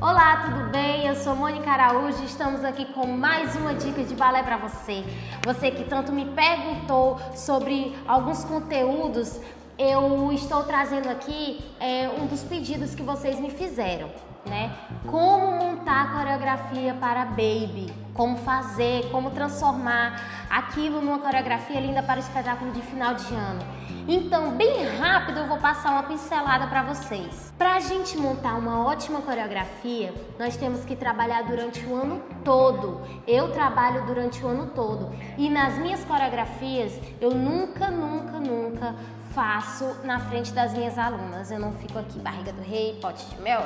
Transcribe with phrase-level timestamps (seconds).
[0.00, 1.08] Olá, tudo bem?
[1.08, 5.02] Eu sou Mônica Araújo e estamos aqui com mais uma dica de balé para você.
[5.44, 9.40] Você que tanto me perguntou sobre alguns conteúdos,
[9.76, 14.08] eu estou trazendo aqui é, um dos pedidos que vocês me fizeram,
[14.46, 14.74] né?
[15.06, 22.16] Como montar a coreografia para Baby, como fazer, como transformar aquilo numa coreografia linda para
[22.16, 23.82] o espetáculo de final de ano.
[24.08, 27.52] Então, bem rápido, eu vou passar uma pincelada para vocês.
[27.56, 33.00] Para a gente montar uma ótima coreografia, nós temos que trabalhar durante o ano todo.
[33.28, 38.96] Eu trabalho durante o ano todo e nas minhas coreografias eu nunca, nunca, nunca
[39.32, 41.50] faço na frente das minhas alunas.
[41.50, 43.60] Eu não fico aqui barriga do rei, pote de mel,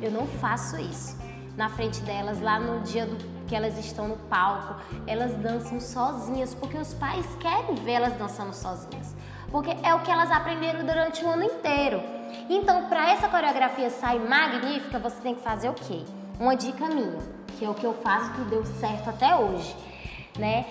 [0.00, 1.18] eu não faço isso.
[1.56, 6.54] Na frente delas, lá no dia do, que elas estão no palco, elas dançam sozinhas,
[6.54, 9.14] porque os pais querem vê-las dançando sozinhas
[9.52, 12.02] porque é o que elas aprenderam durante o ano inteiro.
[12.48, 16.02] Então, para essa coreografia sair magnífica, você tem que fazer o quê?
[16.40, 17.18] Uma dica minha,
[17.58, 19.76] que é o que eu faço que deu certo até hoje,
[20.38, 20.64] né?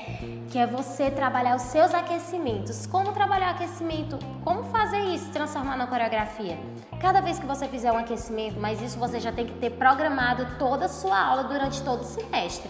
[0.49, 2.85] Que é você trabalhar os seus aquecimentos.
[2.87, 4.17] Como trabalhar aquecimento?
[4.43, 6.57] Como fazer isso, transformar na coreografia?
[6.99, 10.57] Cada vez que você fizer um aquecimento, mas isso você já tem que ter programado
[10.57, 12.69] toda a sua aula durante todo o semestre.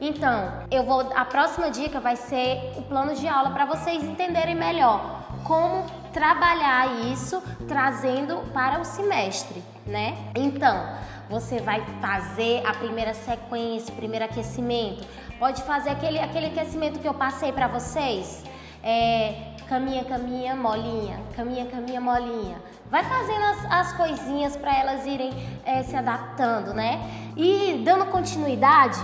[0.00, 4.54] Então, eu vou a próxima dica vai ser o plano de aula para vocês entenderem
[4.54, 10.16] melhor como trabalhar isso trazendo para o semestre, né?
[10.34, 10.96] Então,
[11.28, 15.06] você vai fazer a primeira sequência, o primeiro aquecimento.
[15.38, 18.44] Pode fazer aquele, aquele aquecimento que eu passei para vocês.
[18.82, 22.60] É, caminha, caminha, molinha, caminha, caminha, molinha.
[22.90, 25.32] Vai fazendo as, as coisinhas para elas irem
[25.64, 27.00] é, se adaptando, né?
[27.34, 28.98] E dando continuidade,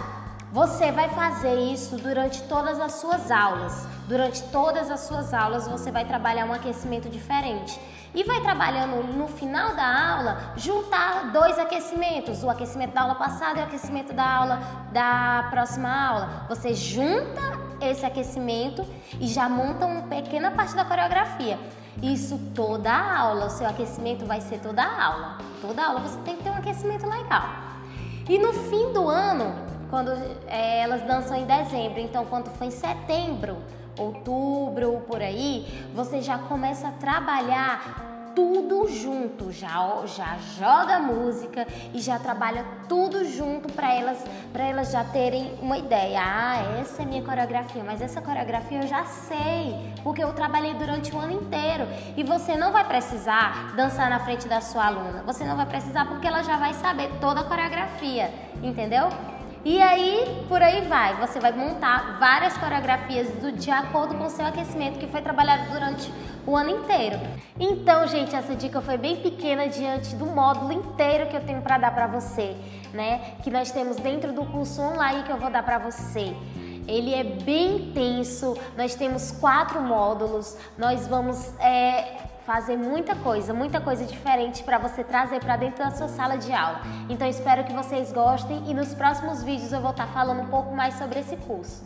[0.52, 3.86] você vai fazer isso durante todas as suas aulas.
[4.06, 7.78] Durante todas as suas aulas você vai trabalhar um aquecimento diferente.
[8.14, 13.58] E vai trabalhando no final da aula, juntar dois aquecimentos, o aquecimento da aula passada
[13.58, 14.60] e o aquecimento da aula
[14.92, 16.46] da próxima aula.
[16.48, 17.42] Você junta
[17.80, 18.84] esse aquecimento
[19.20, 21.58] e já monta uma pequena parte da coreografia.
[22.02, 25.38] Isso toda a aula, o seu aquecimento vai ser toda a aula.
[25.60, 27.44] Toda aula você tem que ter um aquecimento legal.
[28.26, 29.54] E no fim do ano,
[29.90, 30.10] quando
[30.46, 32.00] é, elas dançam em dezembro.
[32.00, 33.56] Então, quando for em setembro,
[33.98, 38.06] outubro, por aí, você já começa a trabalhar
[38.38, 44.92] tudo junto, já já joga música e já trabalha tudo junto para elas para elas
[44.92, 46.20] já terem uma ideia.
[46.22, 51.12] Ah, essa é minha coreografia, mas essa coreografia eu já sei, porque eu trabalhei durante
[51.12, 51.88] o ano inteiro.
[52.16, 55.24] E você não vai precisar dançar na frente da sua aluna.
[55.26, 58.32] Você não vai precisar porque ela já vai saber toda a coreografia,
[58.62, 59.08] entendeu?
[59.64, 61.14] E aí, por aí vai.
[61.16, 65.70] Você vai montar várias coreografias do, de acordo com o seu aquecimento que foi trabalhado
[65.72, 66.12] durante
[66.46, 67.18] o ano inteiro.
[67.58, 71.76] Então, gente, essa dica foi bem pequena diante do módulo inteiro que eu tenho para
[71.76, 72.56] dar para você,
[72.94, 73.34] né?
[73.42, 76.34] Que nós temos dentro do curso online que eu vou dar para você.
[76.86, 82.16] Ele é bem intenso, nós temos quatro módulos, nós vamos é,
[82.48, 86.50] fazer muita coisa, muita coisa diferente para você trazer para dentro da sua sala de
[86.50, 86.80] aula.
[87.06, 90.74] Então espero que vocês gostem e nos próximos vídeos eu vou estar falando um pouco
[90.74, 91.84] mais sobre esse curso.